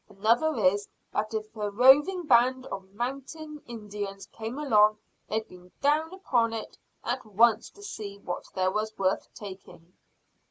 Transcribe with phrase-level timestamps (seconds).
[0.09, 4.97] Another is, that if a roving band of mounted Indians came along
[5.29, 9.93] they'd be down upon it at once to see what there was worth taking."